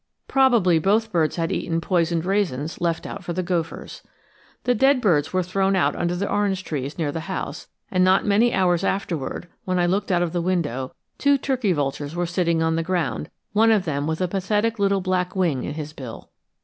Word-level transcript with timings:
Probably 0.27 0.79
both 0.79 1.11
birds 1.11 1.35
had 1.35 1.51
eaten 1.51 1.79
poisoned 1.79 2.25
raisins 2.25 2.81
left 2.81 3.05
out 3.05 3.23
for 3.23 3.33
the 3.33 3.43
gophers. 3.43 4.01
The 4.63 4.73
dead 4.73 4.99
birds 4.99 5.31
were 5.31 5.43
thrown 5.43 5.75
out 5.75 5.95
under 5.95 6.15
the 6.15 6.27
orange 6.27 6.63
trees 6.63 6.97
near 6.97 7.11
the 7.11 7.19
house, 7.29 7.67
and 7.91 8.03
not 8.03 8.25
many 8.25 8.51
hours 8.51 8.83
afterward, 8.83 9.47
when 9.63 9.77
I 9.77 9.85
looked 9.85 10.11
out 10.11 10.23
of 10.23 10.33
the 10.33 10.41
window, 10.41 10.95
two 11.19 11.37
turkey 11.37 11.71
vultures 11.71 12.15
were 12.15 12.25
sitting 12.25 12.63
on 12.63 12.77
the 12.77 12.81
ground, 12.81 13.29
one 13.53 13.69
of 13.69 13.85
them 13.85 14.07
with 14.07 14.21
a 14.21 14.27
pathetic 14.27 14.79
little 14.79 15.01
black 15.01 15.35
wing 15.35 15.65
in 15.65 15.75
his 15.75 15.93
bill. 15.93 16.31